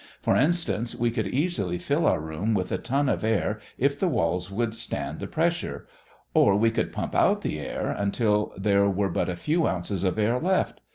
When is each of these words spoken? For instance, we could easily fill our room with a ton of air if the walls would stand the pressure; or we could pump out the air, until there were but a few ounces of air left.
For 0.19 0.35
instance, 0.35 0.95
we 0.95 1.11
could 1.11 1.27
easily 1.27 1.77
fill 1.77 2.07
our 2.07 2.19
room 2.19 2.55
with 2.55 2.71
a 2.71 2.79
ton 2.79 3.07
of 3.07 3.23
air 3.23 3.59
if 3.77 3.99
the 3.99 4.07
walls 4.07 4.49
would 4.49 4.73
stand 4.73 5.19
the 5.19 5.27
pressure; 5.27 5.85
or 6.33 6.55
we 6.55 6.71
could 6.71 6.91
pump 6.91 7.13
out 7.13 7.41
the 7.41 7.59
air, 7.59 7.91
until 7.91 8.51
there 8.57 8.89
were 8.89 9.09
but 9.09 9.29
a 9.29 9.35
few 9.35 9.67
ounces 9.67 10.03
of 10.03 10.17
air 10.17 10.39
left. 10.39 10.81